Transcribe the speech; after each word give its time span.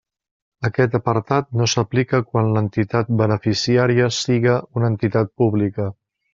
Aquest 0.69 0.95
apartat 0.99 1.49
no 1.61 1.67
s'aplica 1.73 2.23
quan 2.31 2.49
l'entitat 2.57 3.13
beneficiària 3.21 4.11
siga 4.23 4.59
una 4.81 4.93
entitat 4.97 5.35
pública. 5.43 5.91